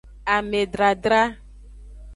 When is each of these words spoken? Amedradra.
Amedradra. 0.35 1.21